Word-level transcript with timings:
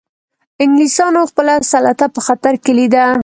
انګلیسانو 0.63 1.21
خپله 1.31 1.53
سلطه 1.71 2.05
په 2.15 2.19
خطر 2.27 2.53
کې 2.63 2.71
لیده. 2.77 3.05